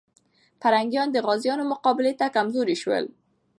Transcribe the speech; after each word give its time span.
پرنګیان 0.61 1.07
د 1.11 1.17
غازيانو 1.25 1.63
مقابلې 1.71 2.13
ته 2.19 2.27
کمزوري 2.35 2.75
سول. 2.83 3.05